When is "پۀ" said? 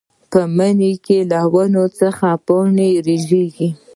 0.31-0.39